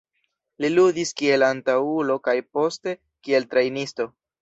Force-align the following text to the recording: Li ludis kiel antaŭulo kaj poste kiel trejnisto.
Li 0.65 0.71
ludis 0.75 1.11
kiel 1.21 1.45
antaŭulo 1.49 2.17
kaj 2.31 2.37
poste 2.59 2.97
kiel 3.27 3.51
trejnisto. 3.57 4.15